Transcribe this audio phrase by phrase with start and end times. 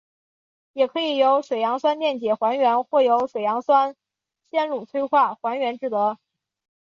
[0.73, 3.95] 也可以由水杨酸电解还原或由水杨酰
[4.49, 6.17] 卤催化还原制得。